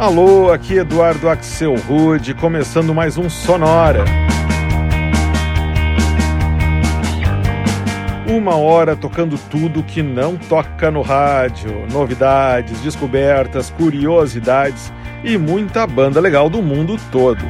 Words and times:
Alô, 0.00 0.50
aqui 0.50 0.78
Eduardo 0.78 1.28
Axel 1.28 1.74
Rude, 1.76 2.32
começando 2.32 2.94
mais 2.94 3.18
um 3.18 3.28
Sonora. 3.28 4.02
Uma 8.26 8.56
hora 8.56 8.96
tocando 8.96 9.36
tudo 9.50 9.82
que 9.82 10.02
não 10.02 10.38
toca 10.38 10.90
no 10.90 11.02
rádio, 11.02 11.86
novidades, 11.92 12.80
descobertas, 12.80 13.68
curiosidades 13.68 14.90
e 15.22 15.36
muita 15.36 15.86
banda 15.86 16.18
legal 16.18 16.48
do 16.48 16.62
mundo 16.62 16.96
todo. 17.12 17.44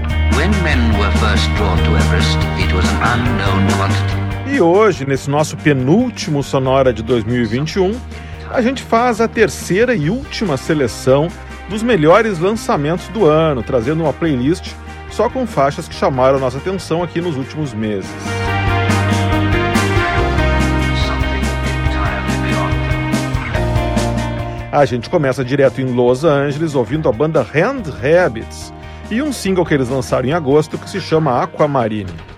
E 4.53 4.61
hoje, 4.61 5.07
nesse 5.07 5.31
nosso 5.31 5.57
penúltimo 5.57 6.43
Sonora 6.43 6.93
de 6.93 7.05
2021, 7.05 7.97
a 8.51 8.61
gente 8.61 8.83
faz 8.83 9.21
a 9.21 9.29
terceira 9.29 9.95
e 9.95 10.11
última 10.11 10.57
seleção 10.57 11.29
dos 11.71 11.85
melhores 11.85 12.41
lançamentos 12.41 13.07
do 13.09 13.25
ano, 13.25 13.63
trazendo 13.63 14.03
uma 14.03 14.13
playlist 14.13 14.75
só 15.09 15.31
com 15.31 15.47
faixas 15.47 15.87
que 15.89 15.95
chamaram 15.95 16.41
nossa 16.41 16.59
atenção 16.59 17.01
aqui 17.01 17.21
nos 17.21 17.37
últimos 17.37 17.73
meses. 17.73 18.11
A 24.73 24.85
gente 24.85 25.09
começa 25.09 25.45
direto 25.45 25.81
em 25.81 25.93
Los 25.93 26.25
Angeles 26.25 26.75
ouvindo 26.75 27.09
a 27.09 27.13
banda 27.13 27.41
Hand 27.41 27.85
Rabbits 28.03 28.73
e 29.09 29.23
um 29.23 29.33
single 29.33 29.65
que 29.65 29.75
eles 29.75 29.89
lançaram 29.89 30.29
em 30.29 30.33
agosto 30.33 30.77
que 30.77 30.91
se 30.91 31.01
chama 31.01 31.41
Aquamarine. 31.41 32.30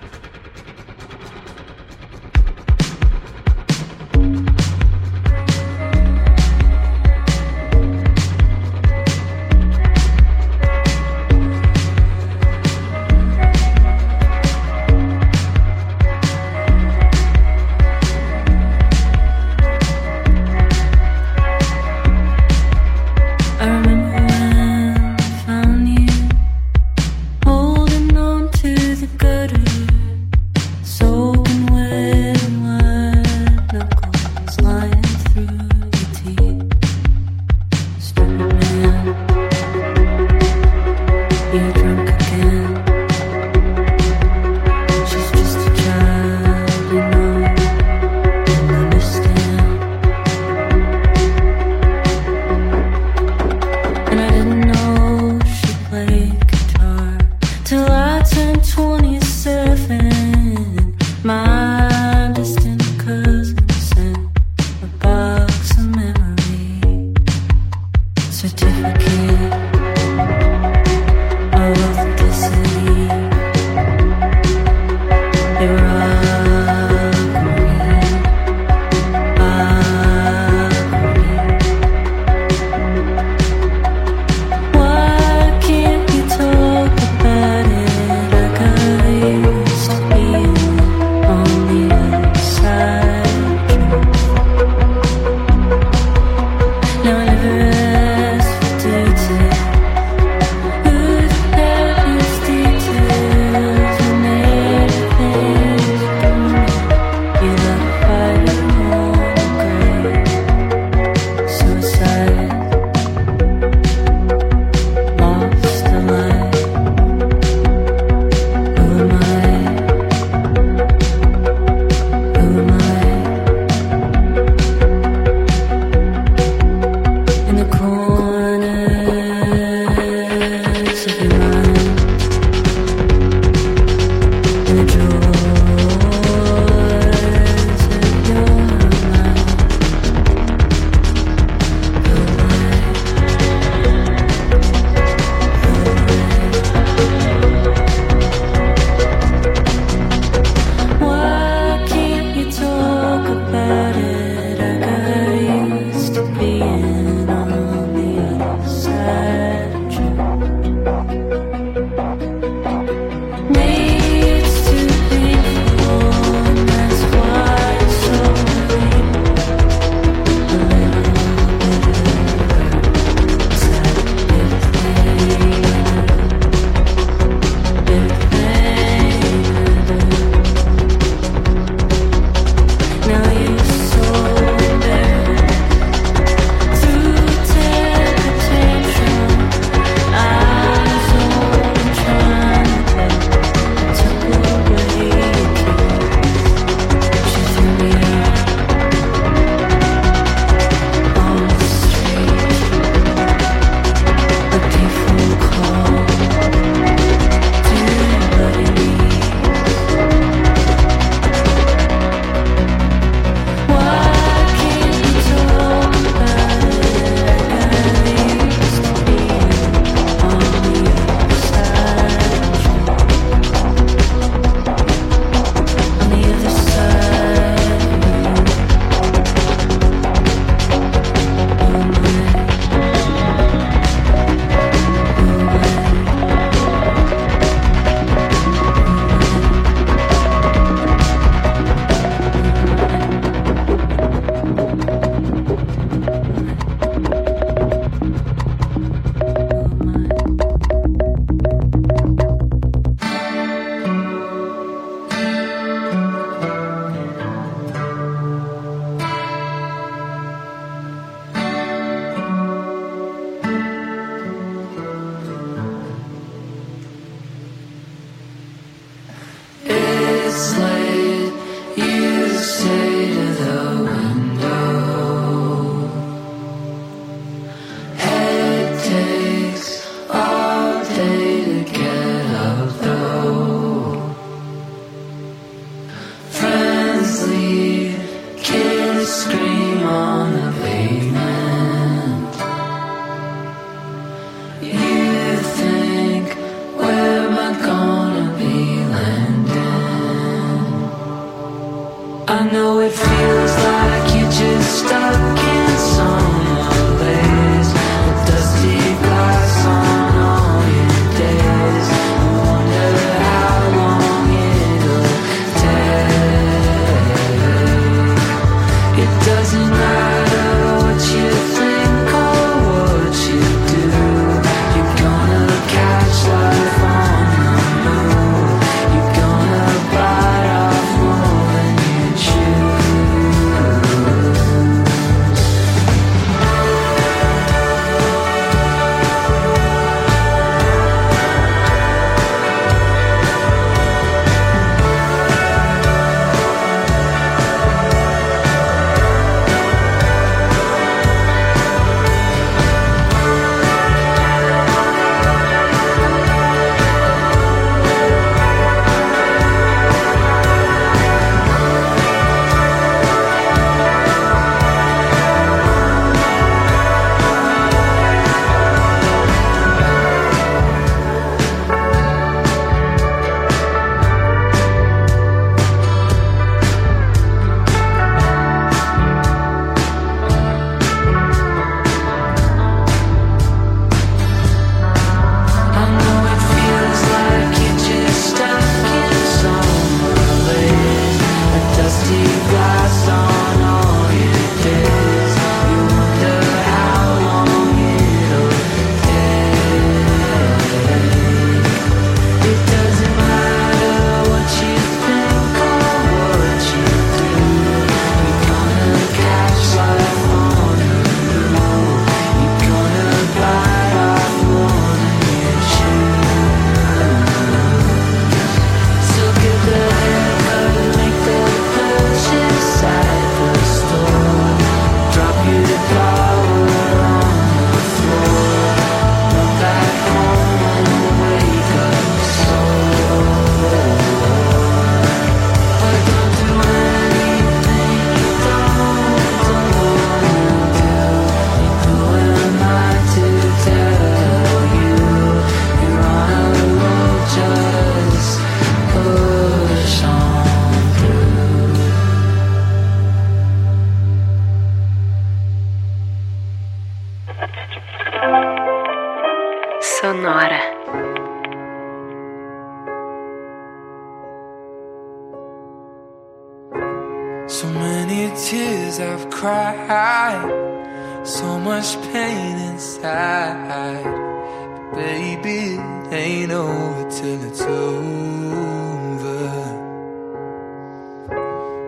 it 475.53 476.13
ain't 476.13 476.51
over 476.51 477.09
till 477.09 477.43
it's 477.43 477.61
over. 477.61 478.03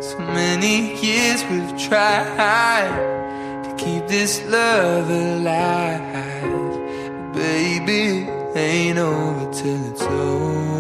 So 0.02 0.20
many 0.20 1.02
years 1.04 1.44
we've 1.50 1.78
tried 1.90 3.64
to 3.64 3.76
keep 3.84 4.08
this 4.08 4.44
love 4.46 5.10
alive. 5.10 6.02
But 7.34 7.40
baby, 7.40 8.30
ain't 8.56 9.00
over 9.00 9.52
till 9.54 9.92
it's 9.92 10.02
over. 10.02 10.75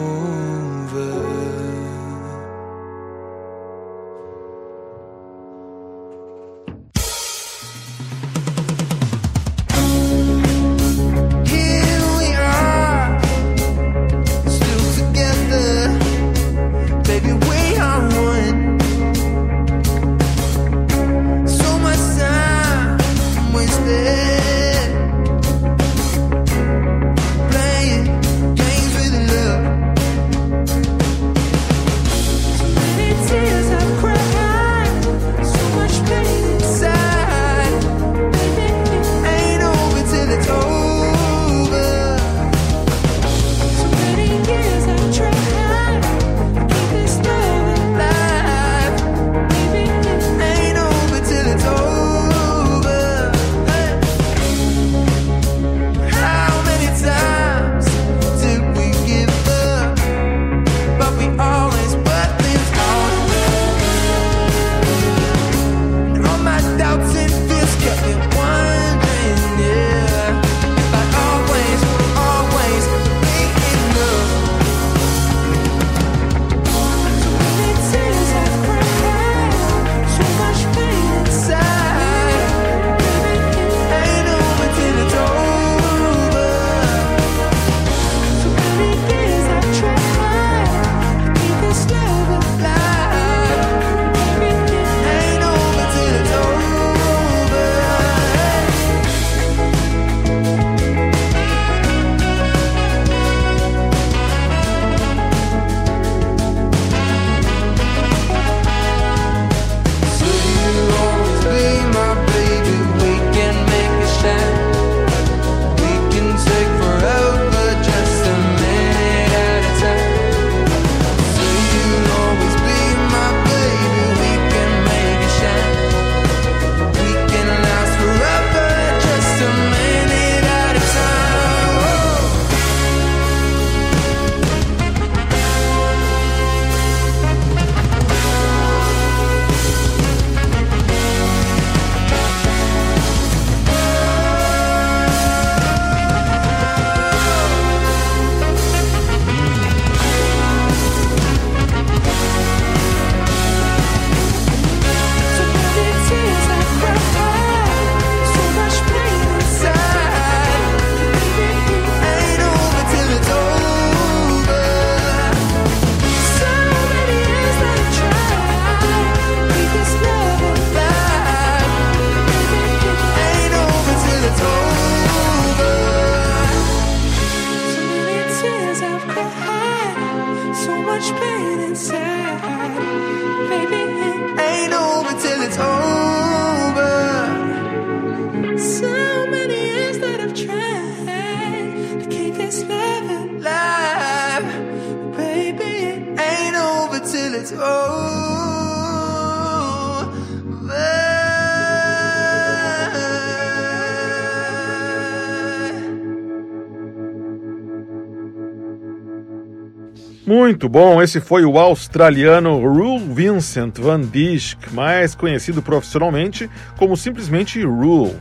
Muito 210.25 210.67
bom, 210.67 210.99
esse 211.03 211.21
foi 211.21 211.45
o 211.45 211.59
australiano 211.59 212.57
Rule 212.57 213.13
Vincent 213.13 213.77
van 213.77 214.01
Dijk, 214.01 214.73
mais 214.73 215.13
conhecido 215.13 215.61
profissionalmente 215.61 216.49
como 216.77 216.97
simplesmente 216.97 217.61
Rule. 217.63 218.15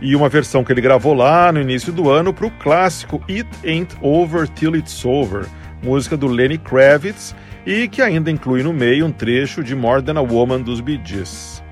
E 0.00 0.14
uma 0.14 0.28
versão 0.28 0.62
que 0.62 0.72
ele 0.72 0.80
gravou 0.80 1.12
lá 1.12 1.50
no 1.50 1.60
início 1.60 1.92
do 1.92 2.08
ano 2.08 2.32
para 2.32 2.46
o 2.46 2.50
clássico 2.52 3.20
It 3.28 3.48
Ain't 3.64 3.96
Over 4.00 4.48
Till 4.48 4.76
It's 4.76 5.04
Over, 5.04 5.44
música 5.82 6.16
do 6.16 6.28
Lenny 6.28 6.56
Kravitz, 6.56 7.34
e 7.70 7.86
que 7.86 8.02
ainda 8.02 8.32
inclui 8.32 8.64
no 8.64 8.72
meio 8.72 9.06
um 9.06 9.12
trecho 9.12 9.62
de 9.62 9.76
More 9.76 10.02
Than 10.02 10.18
a 10.18 10.20
Woman 10.20 10.60
dos 10.60 10.80
Bee 10.80 11.00
Gees. 11.04 11.62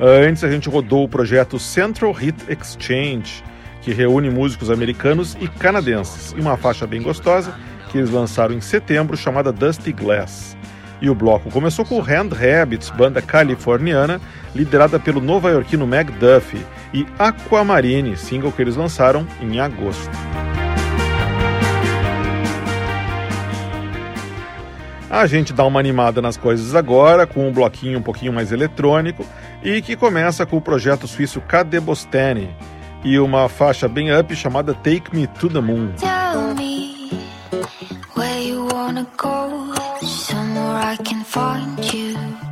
Antes 0.00 0.42
a 0.42 0.50
gente 0.50 0.68
rodou 0.68 1.04
o 1.04 1.08
projeto 1.08 1.60
Central 1.60 2.10
Hit 2.10 2.44
Exchange, 2.48 3.44
que 3.80 3.92
reúne 3.92 4.30
músicos 4.30 4.68
americanos 4.68 5.36
e 5.40 5.46
canadenses, 5.46 6.34
e 6.36 6.40
uma 6.40 6.56
faixa 6.56 6.88
bem 6.88 7.00
gostosa 7.00 7.54
que 7.88 7.98
eles 7.98 8.10
lançaram 8.10 8.52
em 8.52 8.60
setembro, 8.60 9.16
chamada 9.16 9.52
Dusty 9.52 9.92
Glass. 9.92 10.56
E 11.00 11.08
o 11.08 11.14
bloco 11.14 11.52
começou 11.52 11.84
com 11.84 12.00
Hand 12.00 12.30
Rabbits, 12.32 12.90
banda 12.90 13.22
californiana, 13.22 14.20
liderada 14.56 14.98
pelo 14.98 15.20
nova-iorquino 15.20 15.86
Meg 15.86 16.10
Duffy, 16.14 16.58
e 16.92 17.06
Aquamarine, 17.16 18.16
single 18.16 18.50
que 18.50 18.60
eles 18.60 18.74
lançaram 18.74 19.24
em 19.40 19.60
agosto. 19.60 20.10
A 25.10 25.26
gente 25.26 25.52
dá 25.52 25.64
uma 25.64 25.80
animada 25.80 26.20
nas 26.20 26.36
coisas 26.36 26.74
agora, 26.74 27.26
com 27.26 27.48
um 27.48 27.52
bloquinho 27.52 27.98
um 27.98 28.02
pouquinho 28.02 28.32
mais 28.32 28.52
eletrônico, 28.52 29.24
e 29.62 29.80
que 29.80 29.96
começa 29.96 30.44
com 30.44 30.56
o 30.56 30.60
projeto 30.60 31.08
suíço 31.08 31.40
Cadebostani 31.40 32.50
e 33.04 33.18
uma 33.18 33.48
faixa 33.48 33.88
bem 33.88 34.16
up 34.16 34.34
chamada 34.34 34.74
Take 34.74 35.14
Me 35.14 35.26
to 35.26 35.48
the 35.48 35.60
Moon. 35.60 35.92
wanna 38.88 39.06
go 39.18 39.74
somewhere 40.00 40.76
I 40.76 40.96
can 40.96 41.22
find 41.22 41.92
you. 41.92 42.47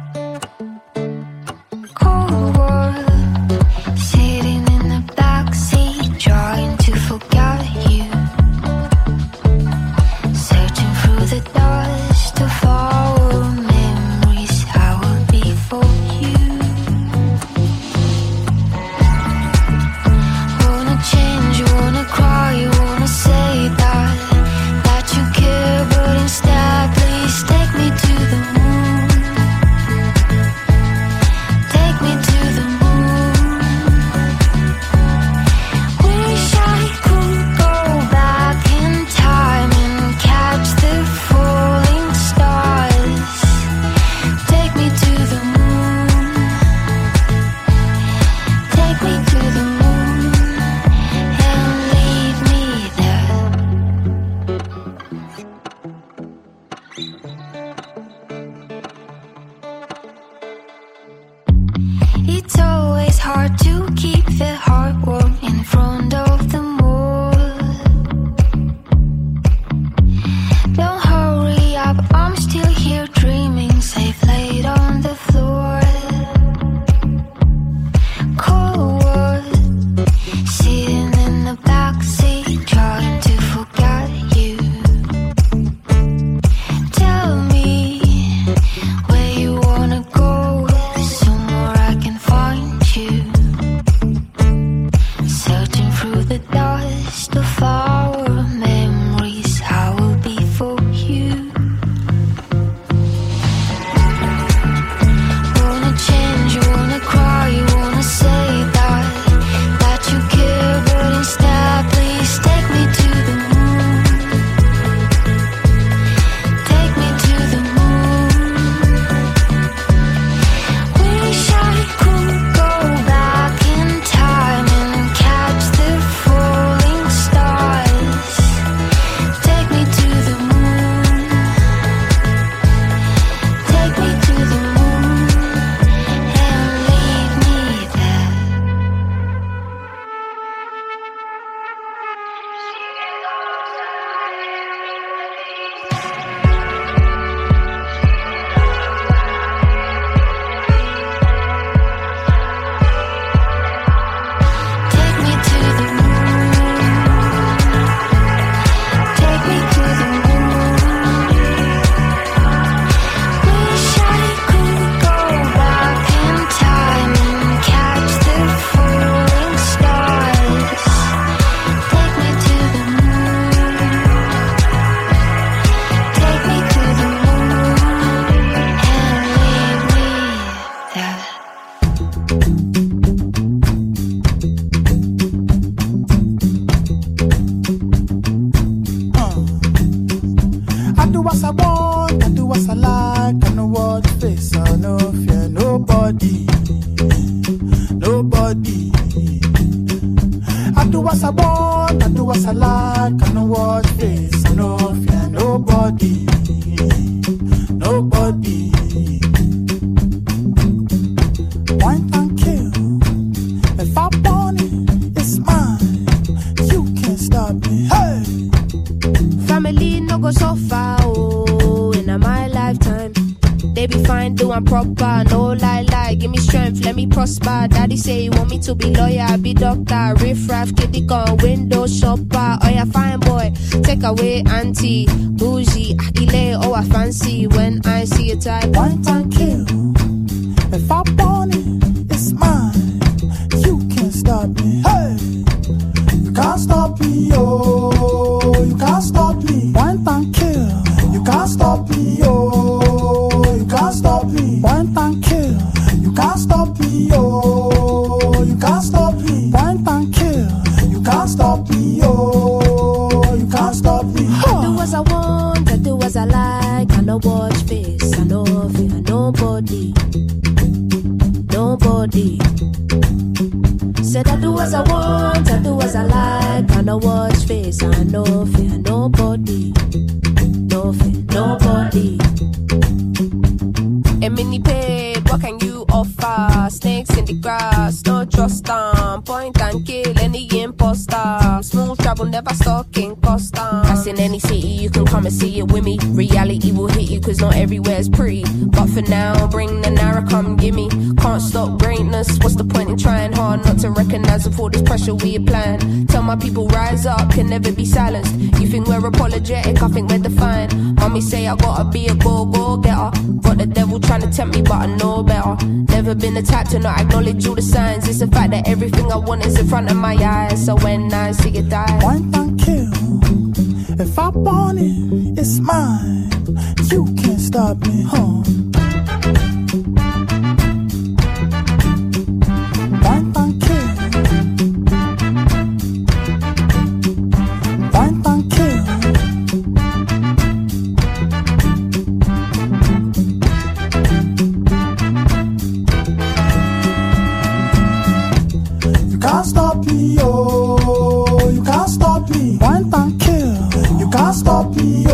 can't 349.27 349.47
stop 349.47 349.85
me, 349.87 350.17
oh, 350.21 351.51
you 351.53 351.63
can't 351.63 351.89
stop 351.89 352.31
me. 352.31 352.59
Point 352.59 352.95
and 352.95 353.21
kill, 353.21 353.99
you 353.99 354.09
can't 354.09 354.35
stop 354.35 354.75
me. 354.77 355.06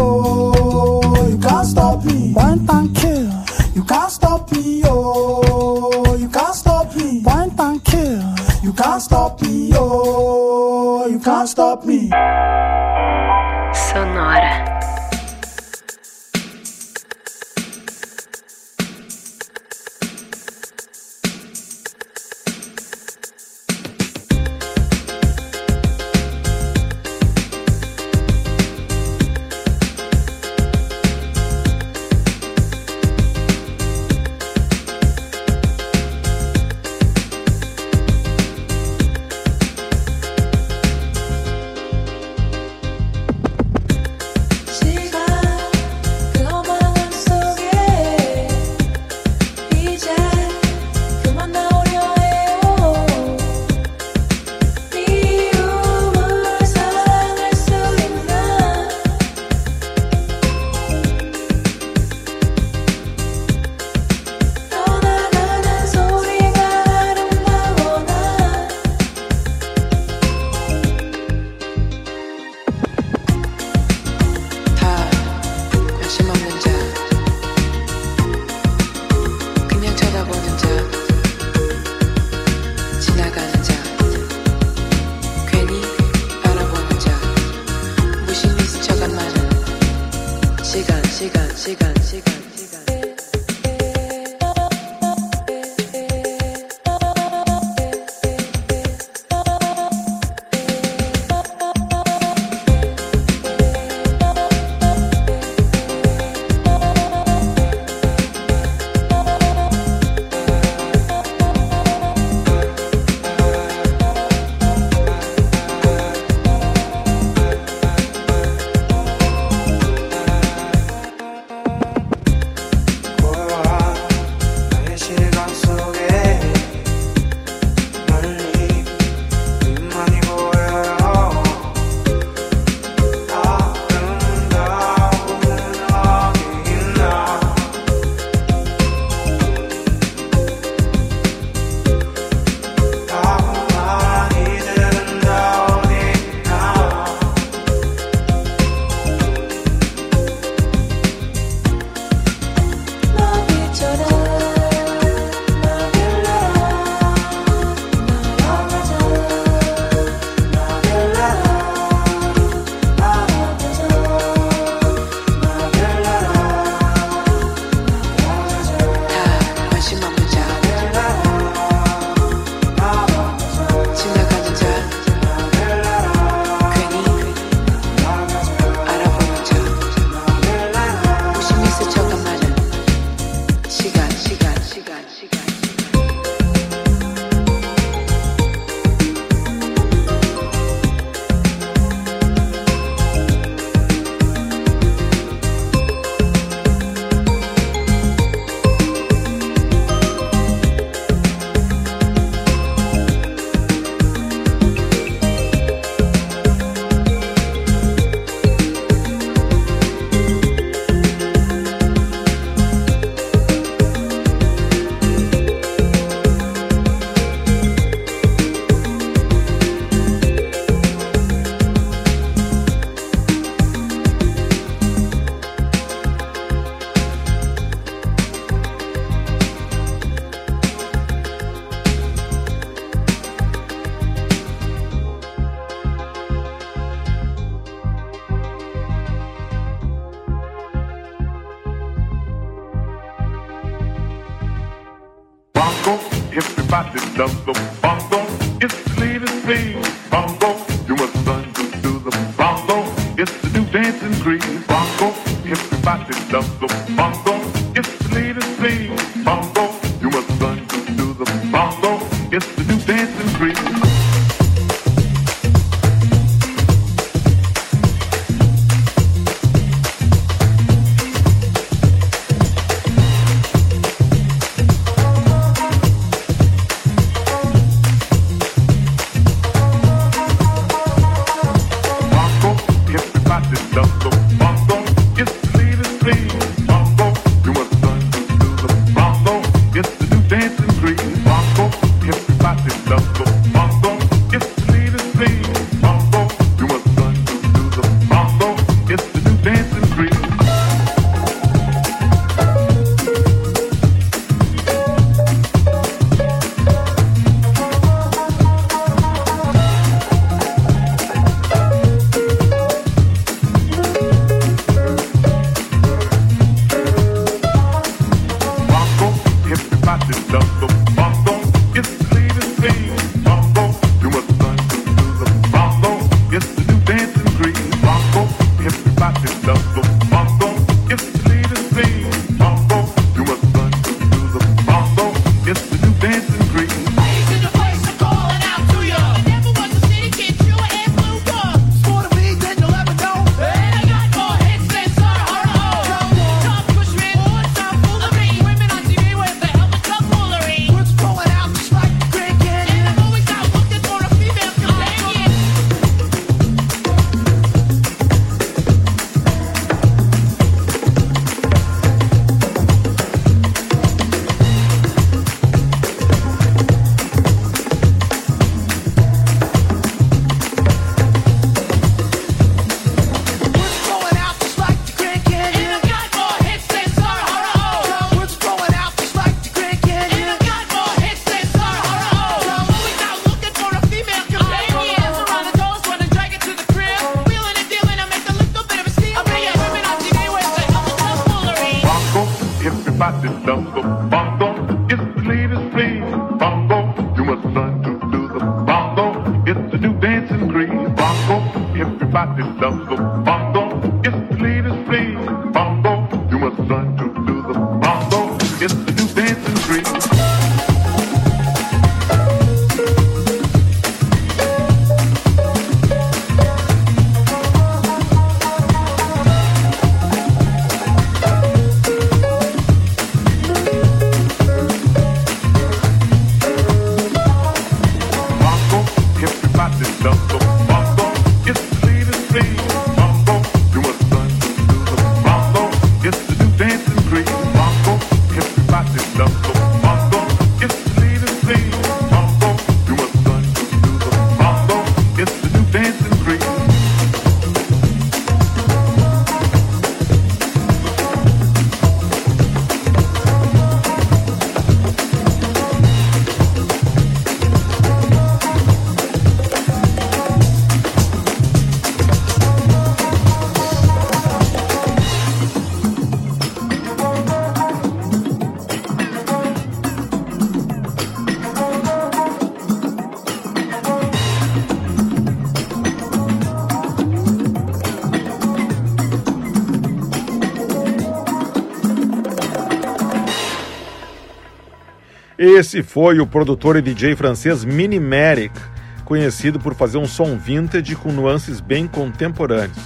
Esse 485.54 485.82
foi 485.82 486.18
o 486.18 486.26
produtor 486.26 486.76
e 486.76 486.82
DJ 486.82 487.14
francês 487.14 487.62
Minimeric, 487.62 488.58
conhecido 489.04 489.60
por 489.60 489.74
fazer 489.74 489.98
um 489.98 490.06
som 490.06 490.34
vintage 490.34 490.96
com 490.96 491.12
nuances 491.12 491.60
bem 491.60 491.86
contemporâneos. 491.86 492.78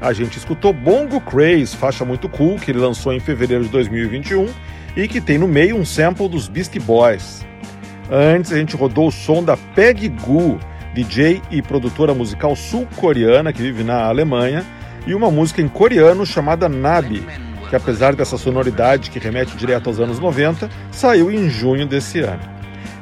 A 0.00 0.12
gente 0.12 0.38
escutou 0.38 0.72
Bongo 0.72 1.20
Craze, 1.20 1.76
faixa 1.76 2.04
muito 2.04 2.28
cool 2.28 2.56
que 2.56 2.70
ele 2.70 2.78
lançou 2.78 3.12
em 3.12 3.18
fevereiro 3.18 3.64
de 3.64 3.70
2021 3.70 4.46
e 4.96 5.08
que 5.08 5.20
tem 5.20 5.38
no 5.38 5.48
meio 5.48 5.76
um 5.76 5.84
sample 5.84 6.28
dos 6.28 6.46
Beastie 6.46 6.78
Boys. 6.78 7.44
Antes 8.08 8.52
a 8.52 8.58
gente 8.58 8.76
rodou 8.76 9.08
o 9.08 9.12
som 9.12 9.42
da 9.42 9.56
Peggy 9.56 10.08
Goo, 10.08 10.60
DJ 10.94 11.42
e 11.50 11.60
produtora 11.60 12.14
musical 12.14 12.54
sul-coreana 12.54 13.52
que 13.52 13.60
vive 13.60 13.82
na 13.82 14.04
Alemanha, 14.04 14.64
e 15.04 15.16
uma 15.16 15.32
música 15.32 15.60
em 15.60 15.68
coreano 15.68 16.24
chamada 16.24 16.68
Nabi, 16.68 17.26
que 17.74 17.76
apesar 17.76 18.14
dessa 18.14 18.38
sonoridade 18.38 19.10
que 19.10 19.18
remete 19.18 19.56
direto 19.56 19.88
aos 19.88 19.98
anos 19.98 20.20
90, 20.20 20.70
saiu 20.92 21.28
em 21.28 21.48
junho 21.48 21.84
desse 21.84 22.20
ano. 22.20 22.40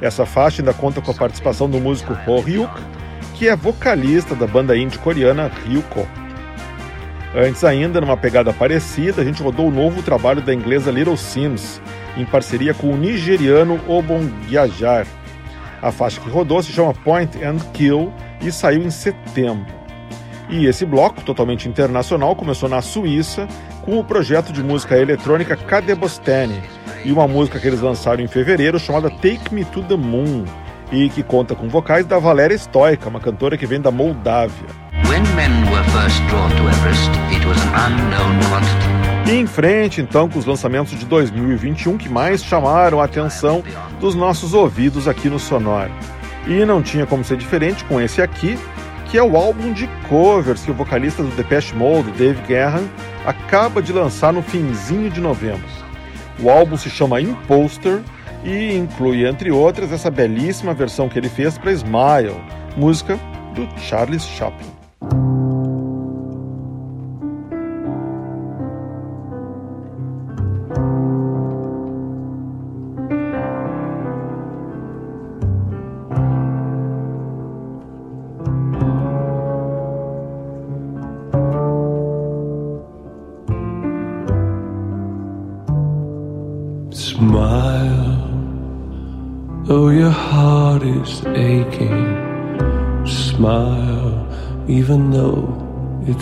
Essa 0.00 0.24
faixa 0.24 0.62
ainda 0.62 0.72
conta 0.72 1.02
com 1.02 1.10
a 1.10 1.14
participação 1.14 1.68
do 1.68 1.78
músico 1.78 2.16
Ho 2.26 2.40
Hyuk, 2.40 2.72
que 3.34 3.48
é 3.48 3.54
vocalista 3.54 4.34
da 4.34 4.46
banda 4.46 4.74
indie 4.74 4.98
coreana 4.98 5.50
Ryuko. 5.66 6.08
Antes 7.34 7.62
ainda, 7.64 8.00
numa 8.00 8.16
pegada 8.16 8.50
parecida, 8.50 9.20
a 9.20 9.24
gente 9.24 9.42
rodou 9.42 9.68
o 9.68 9.70
novo 9.70 10.02
trabalho 10.02 10.40
da 10.40 10.54
inglesa 10.54 10.90
Little 10.90 11.18
Sims, 11.18 11.78
em 12.16 12.24
parceria 12.24 12.72
com 12.72 12.92
o 12.92 12.96
nigeriano 12.96 13.78
Obon 13.86 14.26
Gyajar. 14.48 15.06
A 15.82 15.92
faixa 15.92 16.18
que 16.18 16.30
rodou 16.30 16.62
se 16.62 16.72
chama 16.72 16.94
Point 16.94 17.44
and 17.44 17.58
Kill 17.74 18.10
e 18.40 18.50
saiu 18.50 18.82
em 18.82 18.90
setembro. 18.90 19.82
E 20.48 20.66
esse 20.66 20.84
bloco, 20.86 21.22
totalmente 21.22 21.68
internacional, 21.68 22.34
começou 22.34 22.68
na 22.68 22.80
Suíça 22.80 23.46
com 23.82 23.98
o 23.98 24.04
projeto 24.04 24.52
de 24.52 24.62
música 24.62 24.96
eletrônica 24.96 25.56
Cadebostani 25.56 26.62
e 27.04 27.12
uma 27.12 27.26
música 27.26 27.58
que 27.58 27.66
eles 27.66 27.80
lançaram 27.80 28.22
em 28.22 28.28
fevereiro 28.28 28.78
chamada 28.78 29.10
Take 29.10 29.52
Me 29.52 29.64
to 29.64 29.82
the 29.82 29.96
Moon, 29.96 30.44
e 30.92 31.08
que 31.08 31.22
conta 31.22 31.54
com 31.54 31.68
vocais 31.68 32.06
da 32.06 32.18
Valéria 32.18 32.56
Stoica, 32.56 33.08
uma 33.08 33.20
cantora 33.20 33.56
que 33.56 33.66
vem 33.66 33.80
da 33.80 33.90
Moldávia. 33.90 34.68
Everest. 36.68 37.10
E 39.26 39.32
em 39.32 39.46
frente, 39.46 40.00
então, 40.00 40.28
com 40.28 40.38
os 40.38 40.44
lançamentos 40.44 40.98
de 40.98 41.06
2021 41.06 41.96
que 41.96 42.08
mais 42.08 42.44
chamaram 42.44 43.00
a 43.00 43.04
atenção 43.04 43.62
dos 44.00 44.14
nossos 44.14 44.52
ouvidos 44.52 45.08
aqui 45.08 45.28
no 45.28 45.38
Sonora. 45.38 45.90
E 46.46 46.64
não 46.64 46.82
tinha 46.82 47.06
como 47.06 47.24
ser 47.24 47.36
diferente 47.36 47.84
com 47.84 48.00
esse 48.00 48.20
aqui, 48.20 48.58
que 49.06 49.16
é 49.16 49.22
o 49.22 49.36
álbum 49.36 49.72
de 49.72 49.86
covers 50.08 50.62
que 50.62 50.70
o 50.70 50.74
vocalista 50.74 51.22
do 51.22 51.30
Depeche 51.36 51.74
Mode, 51.74 52.10
Dave 52.12 52.40
Gahan, 52.48 52.84
acaba 53.24 53.82
de 53.82 53.92
lançar 53.92 54.32
no 54.32 54.42
finzinho 54.42 55.10
de 55.10 55.20
novembro. 55.20 55.68
O 56.40 56.50
álbum 56.50 56.76
se 56.76 56.90
chama 56.90 57.20
Imposter 57.20 58.00
e 58.44 58.74
inclui, 58.74 59.26
entre 59.26 59.50
outras, 59.50 59.92
essa 59.92 60.10
belíssima 60.10 60.74
versão 60.74 61.08
que 61.08 61.18
ele 61.18 61.28
fez 61.28 61.56
para 61.56 61.72
Smile, 61.72 62.40
música 62.76 63.18
do 63.54 63.68
Charles 63.78 64.24
Chaplin. 64.24 64.71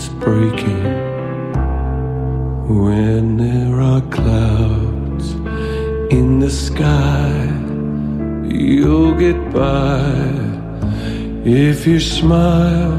It's 0.01 0.09
breaking. 0.25 0.83
When 2.85 3.37
there 3.37 3.81
are 3.81 4.01
clouds 4.19 5.33
in 6.19 6.41
the 6.41 6.49
sky, 6.49 7.29
you'll 8.49 9.15
get 9.15 9.39
by 9.53 10.01
if 11.45 11.87
you 11.87 12.01
smile 12.01 12.97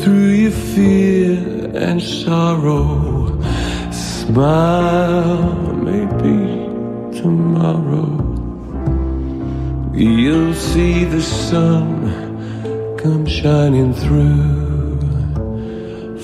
through 0.00 0.30
your 0.44 0.56
fear 0.74 1.70
and 1.76 2.02
sorrow. 2.02 3.40
Smile, 3.92 5.52
maybe 5.90 6.40
tomorrow 7.20 8.10
you'll 9.94 10.54
see 10.54 11.04
the 11.04 11.22
sun 11.22 11.94
come 12.98 13.26
shining 13.26 13.94
through 13.94 14.63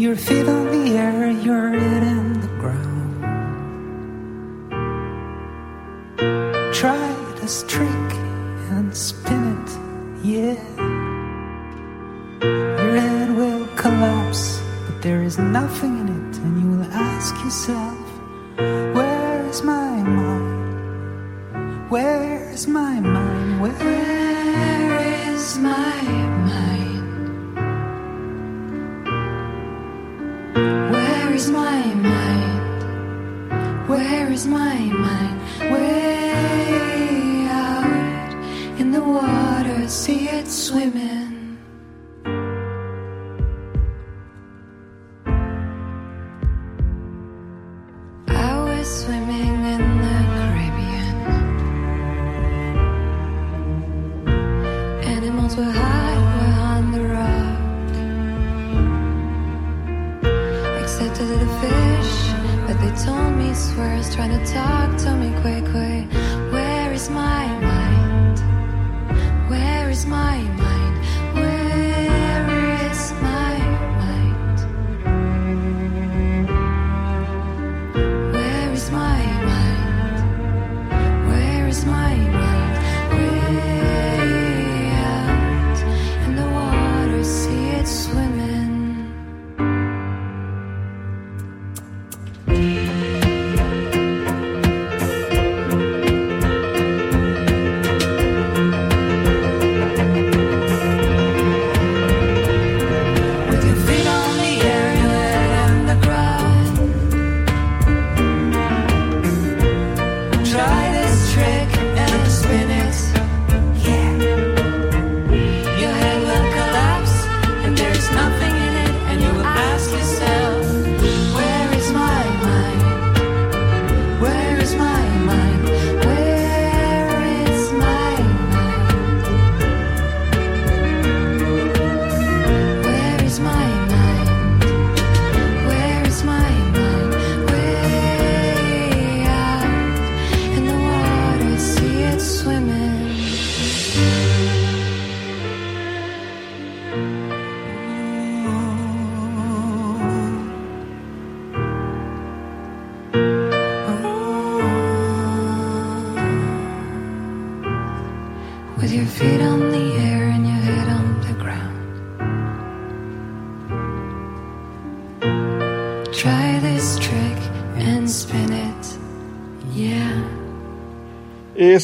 Your 0.00 0.16
feet 0.16 0.48
on 0.48 0.64
the 0.72 0.96
air, 0.96 1.30
you're 1.30 1.72
hitting 1.72 2.40
the 2.40 2.48
ground. 2.62 3.20
Try 6.72 7.12
this 7.38 7.64
trick 7.68 8.10
and 8.70 8.96
spin 8.96 9.58
it, 9.58 9.70
yeah. 10.24 10.56
Your 12.42 12.96
head 12.96 13.36
will 13.36 13.66
collapse, 13.76 14.62
but 14.86 15.02
there 15.02 15.22
is 15.22 15.38
nothing 15.38 15.98
in 15.98 16.08
it, 16.08 16.38
and 16.38 16.62
you 16.62 16.68
will 16.78 16.92
ask 16.92 17.34
yourself, 17.44 17.98
Where 18.56 19.46
is 19.50 19.62
my 19.62 20.02
mind? 20.02 21.90
Where 21.90 22.50
is 22.50 22.66
my 22.66 23.00
mind? 23.00 23.19
Is 34.40 34.46
my 34.46 34.89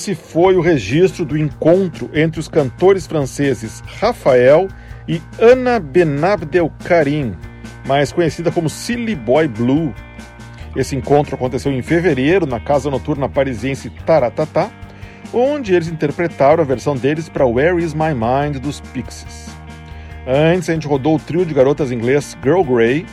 Esse 0.06 0.14
foi 0.14 0.54
o 0.54 0.60
registro 0.60 1.24
do 1.24 1.36
encontro 1.36 2.08
entre 2.14 2.38
os 2.38 2.46
cantores 2.46 3.08
franceses 3.08 3.82
Rafael 3.98 4.68
e 5.08 5.20
Ana 5.36 5.80
Benabdel 5.80 6.72
Karim, 6.84 7.34
mais 7.84 8.12
conhecida 8.12 8.52
como 8.52 8.70
Silly 8.70 9.16
Boy 9.16 9.48
Blue. 9.48 9.92
Esse 10.76 10.94
encontro 10.94 11.34
aconteceu 11.34 11.72
em 11.72 11.82
fevereiro 11.82 12.46
na 12.46 12.60
casa 12.60 12.88
noturna 12.88 13.28
parisiense 13.28 13.90
Taratatá, 13.90 14.70
onde 15.34 15.74
eles 15.74 15.88
interpretaram 15.88 16.62
a 16.62 16.64
versão 16.64 16.94
deles 16.94 17.28
para 17.28 17.44
Where 17.44 17.82
Is 17.82 17.92
My 17.92 18.14
Mind 18.14 18.58
dos 18.58 18.78
Pixies. 18.78 19.48
Antes 20.24 20.70
a 20.70 20.72
gente 20.72 20.86
rodou 20.86 21.16
o 21.16 21.18
trio 21.18 21.44
de 21.44 21.52
garotas 21.52 21.90
inglês 21.90 22.38
Girl 22.44 22.62
Grey 22.62 23.04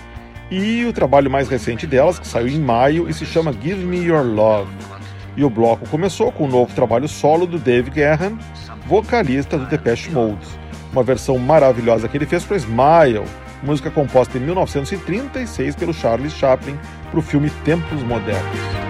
e 0.51 0.85
o 0.85 0.93
trabalho 0.93 1.31
mais 1.31 1.49
recente 1.49 1.87
delas, 1.87 2.19
que 2.19 2.27
saiu 2.27 2.49
em 2.49 2.59
maio 2.59 3.09
e 3.09 3.13
se 3.15 3.25
chama 3.25 3.51
Give 3.51 3.83
Me 3.83 3.97
Your 3.97 4.23
Love. 4.23 4.92
E 5.35 5.43
o 5.43 5.49
bloco 5.49 5.87
começou 5.89 6.31
com 6.31 6.45
o 6.45 6.47
novo 6.47 6.73
trabalho 6.75 7.07
solo 7.07 7.47
do 7.47 7.57
Dave 7.57 7.89
Gahan, 7.89 8.37
vocalista 8.85 9.57
do 9.57 9.65
Depeche 9.65 10.11
Mode. 10.11 10.45
Uma 10.91 11.01
versão 11.01 11.39
maravilhosa 11.39 12.07
que 12.07 12.15
ele 12.15 12.27
fez 12.27 12.43
para 12.43 12.57
Smile, 12.57 13.23
música 13.63 13.89
composta 13.89 14.37
em 14.37 14.41
1936 14.41 15.75
pelo 15.75 15.93
Charles 15.93 16.33
Chaplin 16.33 16.77
para 17.09 17.19
o 17.19 17.23
filme 17.23 17.49
Tempos 17.65 18.03
Modernos. 18.03 18.83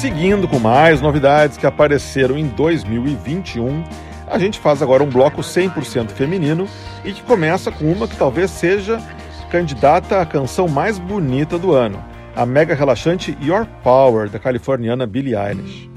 Seguindo 0.00 0.48
com 0.48 0.58
mais 0.58 1.00
novidades 1.00 1.58
que 1.58 1.66
apareceram 1.66 2.38
em 2.38 2.46
2021, 2.46 3.84
a 4.34 4.38
gente 4.38 4.58
faz 4.58 4.82
agora 4.82 5.04
um 5.04 5.08
bloco 5.08 5.42
100% 5.42 6.10
feminino 6.10 6.68
e 7.04 7.12
que 7.12 7.22
começa 7.22 7.70
com 7.70 7.84
uma 7.92 8.08
que 8.08 8.16
talvez 8.16 8.50
seja 8.50 9.00
candidata 9.48 10.20
à 10.20 10.26
canção 10.26 10.66
mais 10.66 10.98
bonita 10.98 11.56
do 11.56 11.72
ano, 11.72 12.02
a 12.34 12.44
mega 12.44 12.74
relaxante 12.74 13.38
Your 13.40 13.64
Power, 13.84 14.28
da 14.28 14.40
californiana 14.40 15.06
Billie 15.06 15.36
Eilish. 15.36 15.88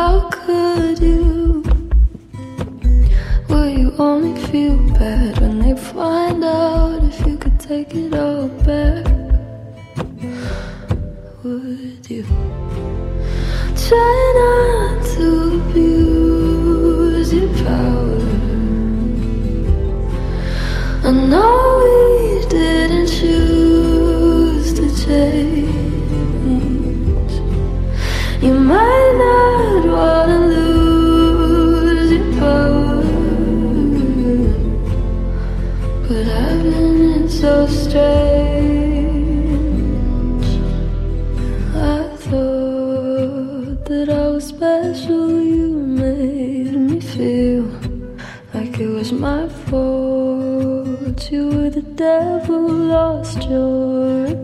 How 0.00 0.30
could 0.30 0.98
you? 0.98 1.62
Will 3.50 3.68
you 3.68 3.88
only 3.98 4.34
feel 4.46 4.78
bad 4.98 5.38
when 5.40 5.58
they 5.62 5.76
find 5.76 6.42
out 6.42 7.04
if 7.10 7.18
you 7.26 7.36
could 7.36 7.58
take 7.60 7.94
it 7.94 8.14
all 8.14 8.48
back? 8.68 9.04
Would 11.42 12.04
you 12.14 12.24
try 13.86 14.20
not 14.38 14.89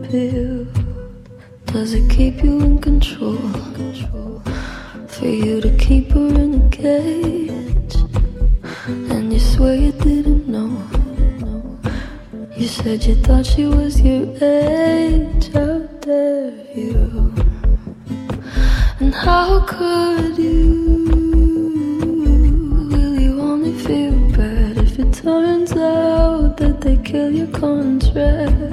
appeal. 0.07 0.65
Does 1.65 1.93
it 1.93 2.09
keep 2.09 2.43
you 2.43 2.61
in 2.61 2.79
control? 2.79 3.37
For 5.07 5.25
you 5.25 5.59
to 5.61 5.71
keep 5.77 6.11
her 6.11 6.27
in 6.27 6.61
a 6.61 6.69
cage, 6.69 7.95
and 8.87 9.33
you 9.33 9.39
swear 9.39 9.75
you 9.75 9.91
didn't 9.91 10.47
know. 10.47 10.77
You 12.55 12.67
said 12.67 13.03
you 13.03 13.15
thought 13.15 13.45
she 13.45 13.65
was 13.65 13.99
your 13.99 14.27
age. 14.41 15.51
How 15.53 15.79
dare 16.01 16.53
you? 16.75 17.33
And 18.99 19.13
how 19.13 19.65
could 19.65 20.37
you? 20.37 21.07
Will 22.91 23.19
you 23.19 23.41
only 23.41 23.73
feel 23.73 24.13
bad 24.37 24.77
if 24.77 24.99
it 24.99 25.13
turns 25.13 25.73
out 25.73 26.57
that 26.57 26.81
they 26.81 26.97
kill 26.97 27.31
your 27.31 27.47
contract? 27.47 28.66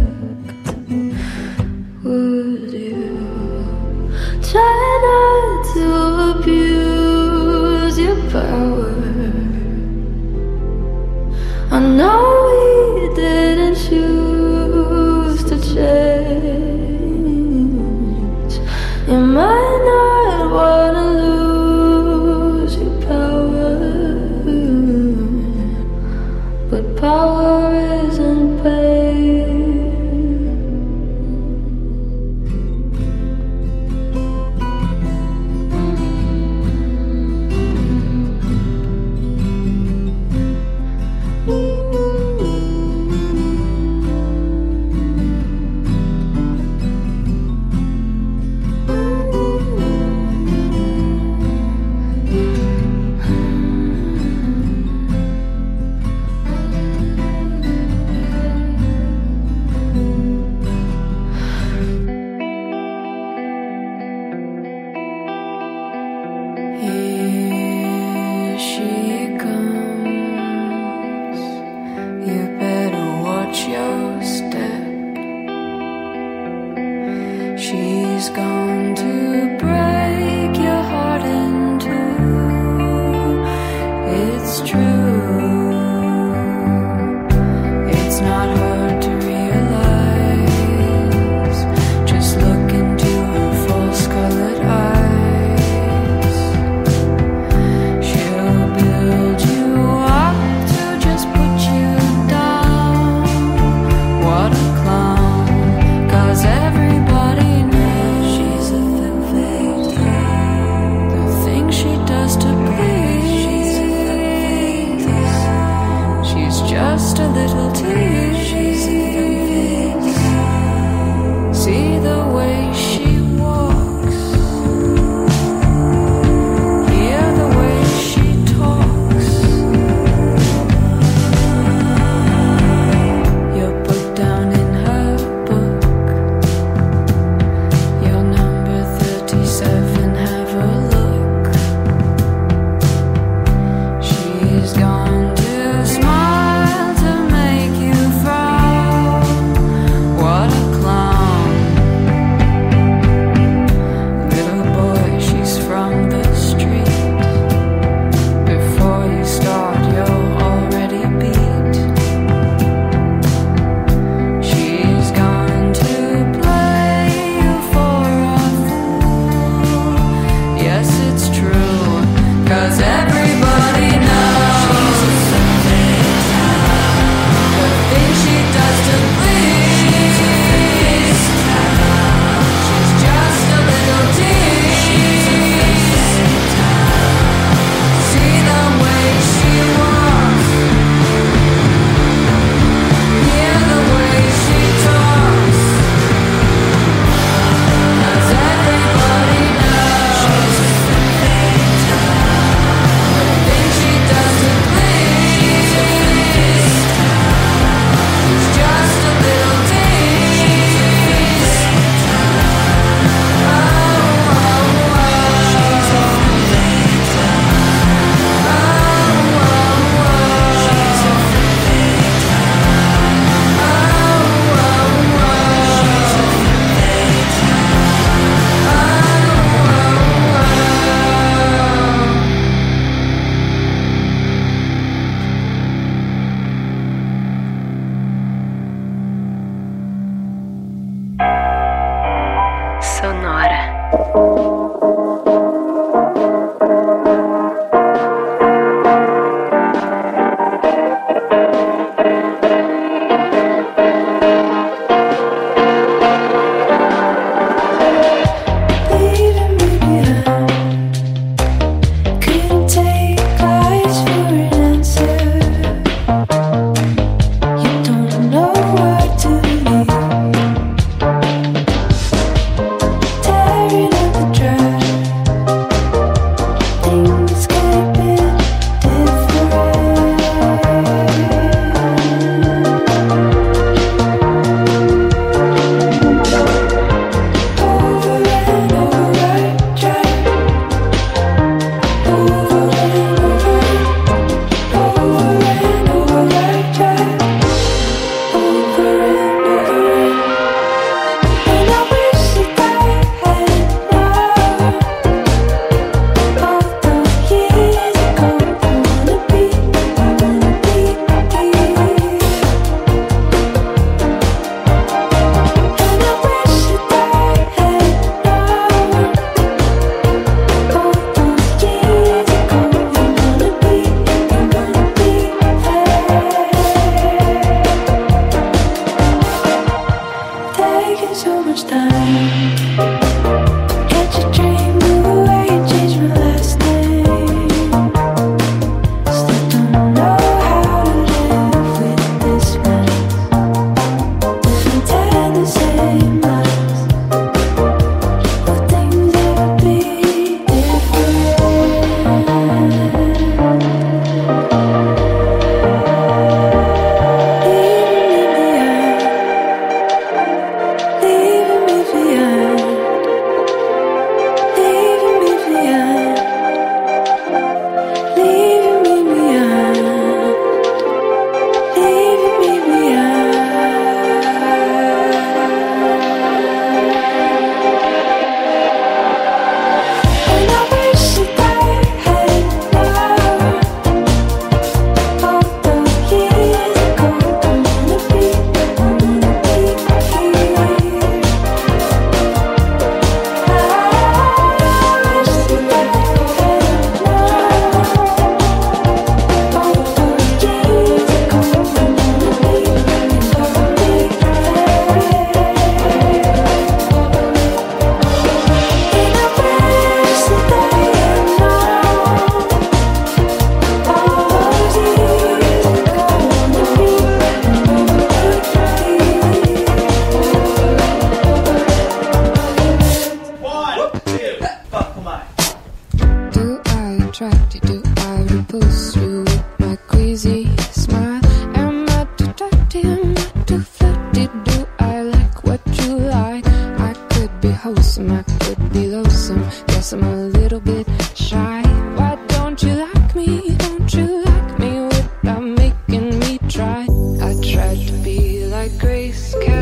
like 448.65 448.79
grace. 448.79 449.54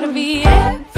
gotta 0.00 0.12
be 0.12 0.42
everything. 0.44 0.95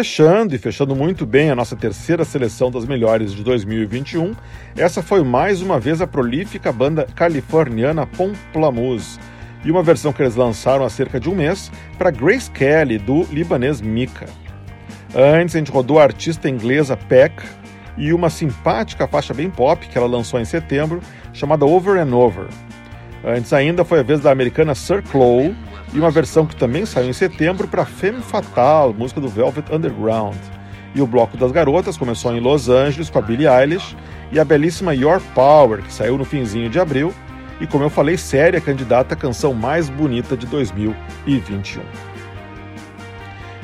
Fechando 0.00 0.54
e 0.54 0.58
fechando 0.58 0.96
muito 0.96 1.26
bem 1.26 1.50
a 1.50 1.54
nossa 1.54 1.76
terceira 1.76 2.24
seleção 2.24 2.70
das 2.70 2.86
melhores 2.86 3.34
de 3.34 3.44
2021, 3.44 4.34
essa 4.74 5.02
foi 5.02 5.22
mais 5.22 5.60
uma 5.60 5.78
vez 5.78 6.00
a 6.00 6.06
prolífica 6.06 6.72
banda 6.72 7.06
californiana 7.14 8.06
Pomplamoose 8.06 9.18
e 9.62 9.70
uma 9.70 9.82
versão 9.82 10.10
que 10.10 10.22
eles 10.22 10.36
lançaram 10.36 10.86
há 10.86 10.88
cerca 10.88 11.20
de 11.20 11.28
um 11.28 11.34
mês 11.34 11.70
para 11.98 12.10
Grace 12.10 12.50
Kelly 12.50 12.96
do 12.96 13.24
libanês 13.24 13.82
Mika. 13.82 14.24
Antes 15.14 15.54
a 15.54 15.58
gente 15.58 15.70
rodou 15.70 15.98
a 15.98 16.04
artista 16.04 16.48
inglesa 16.48 16.96
Peck 16.96 17.44
e 17.98 18.14
uma 18.14 18.30
simpática 18.30 19.06
faixa 19.06 19.34
bem 19.34 19.50
pop 19.50 19.86
que 19.86 19.98
ela 19.98 20.06
lançou 20.06 20.40
em 20.40 20.46
setembro 20.46 21.02
chamada 21.34 21.66
Over 21.66 21.98
and 21.98 22.16
Over. 22.16 22.46
Antes 23.22 23.52
ainda 23.52 23.84
foi 23.84 24.00
a 24.00 24.02
vez 24.02 24.20
da 24.20 24.32
americana 24.32 24.74
Sir 24.74 25.02
Chloe 25.06 25.54
e 25.92 25.98
uma 25.98 26.10
versão 26.10 26.46
que 26.46 26.56
também 26.56 26.86
saiu 26.86 27.08
em 27.08 27.12
setembro 27.12 27.66
para 27.66 27.84
Femme 27.84 28.22
Fatale, 28.22 28.94
música 28.94 29.20
do 29.20 29.28
Velvet 29.28 29.72
Underground. 29.72 30.36
E 30.94 31.00
o 31.00 31.06
Bloco 31.06 31.36
das 31.36 31.52
Garotas 31.52 31.96
começou 31.96 32.34
em 32.34 32.40
Los 32.40 32.68
Angeles 32.68 33.10
com 33.10 33.18
a 33.18 33.22
Billie 33.22 33.48
Eilish 33.48 33.96
e 34.32 34.38
a 34.38 34.44
belíssima 34.44 34.94
Your 34.94 35.20
Power, 35.34 35.82
que 35.82 35.92
saiu 35.92 36.16
no 36.16 36.24
finzinho 36.24 36.68
de 36.68 36.78
abril 36.78 37.12
e, 37.60 37.66
como 37.66 37.84
eu 37.84 37.90
falei, 37.90 38.16
séria 38.16 38.60
candidata 38.60 39.14
à 39.14 39.16
canção 39.16 39.52
mais 39.52 39.88
bonita 39.88 40.36
de 40.36 40.46
2021. 40.46 41.82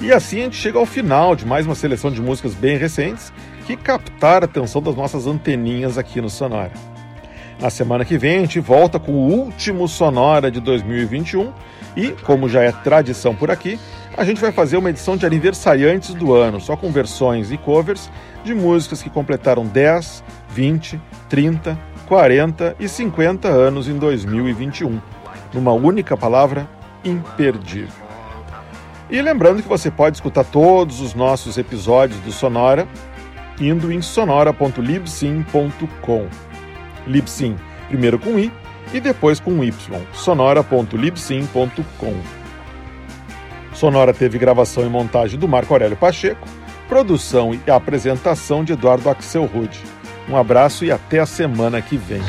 E 0.01 0.13
assim 0.13 0.41
a 0.41 0.45
gente 0.45 0.57
chega 0.57 0.79
ao 0.79 0.85
final 0.85 1.35
de 1.35 1.47
mais 1.47 1.65
uma 1.65 1.75
seleção 1.75 2.11
de 2.11 2.21
músicas 2.21 2.55
bem 2.55 2.77
recentes 2.77 3.33
que 3.67 3.77
captaram 3.77 4.45
a 4.45 4.51
atenção 4.51 4.83
das 4.83 4.95
nossas 4.95 5.27
anteninhas 5.27 5.97
aqui 5.97 6.21
no 6.21 6.29
Sonora. 6.29 6.73
Na 7.59 7.71
semana 7.71 8.05
que 8.05 8.19
vem 8.19 8.37
a 8.37 8.41
gente 8.41 8.61
volta 8.61 8.99
com 8.99 9.13
o 9.13 9.31
último 9.33 9.89
Sonora 9.89 10.51
de 10.51 10.61
2021 10.61 11.51
e, 11.97 12.11
como 12.25 12.49
já 12.49 12.63
é 12.63 12.71
tradição 12.71 13.35
por 13.35 13.51
aqui, 13.51 13.81
a 14.17 14.25
gente 14.25 14.41
vai 14.41 14.53
fazer 14.53 14.77
uma 14.77 14.91
edição 14.91 15.17
de 15.17 15.25
aniversariantes 15.25 16.15
do 16.15 16.35
ano, 16.35 16.61
só 16.61 16.77
com 16.77 16.93
versões 16.93 17.51
e 17.51 17.57
covers 17.57 18.11
de 18.45 18.55
músicas 18.55 19.03
que 19.03 19.11
completaram 19.11 19.67
10, 19.67 20.23
20, 20.51 21.01
30, 21.29 21.79
40 22.07 22.77
e 22.79 22.89
50 22.89 23.49
anos 23.49 23.89
em 23.89 23.99
2021. 23.99 25.01
Numa 25.53 25.73
única 25.73 26.17
palavra, 26.17 26.69
imperdível. 27.05 28.07
E 29.09 29.23
lembrando 29.23 29.63
que 29.63 29.69
você 29.69 29.89
pode 29.91 30.17
escutar 30.17 30.45
todos 30.45 31.01
os 31.01 31.15
nossos 31.15 31.57
episódios 31.59 32.19
do 32.21 32.33
Sonora 32.33 32.89
indo 33.61 33.93
em 33.93 34.01
sonora.libsim.com. 34.03 36.27
Libsim, 37.07 37.57
primeiro 37.89 38.19
com 38.19 38.37
i 38.39 38.53
e 38.97 39.01
depois 39.01 39.39
com 39.39 39.63
y. 39.63 39.75
sonora.libsim.com. 40.15 42.15
Sonora 43.75 44.15
teve 44.15 44.39
gravação 44.39 44.87
e 44.87 44.89
montagem 44.89 45.39
do 45.39 45.47
Marco 45.47 45.75
Aurélio 45.75 45.99
Pacheco, 45.99 46.49
produção 46.89 47.55
e 47.55 47.71
apresentação 47.71 48.65
de 48.65 48.73
Eduardo 48.73 49.11
Axel 49.11 49.45
Rude. 49.45 49.83
Um 50.29 50.37
abraço 50.37 50.85
e 50.85 50.91
até 50.91 51.19
a 51.19 51.27
semana 51.27 51.83
que 51.83 51.99
vem. 51.99 52.23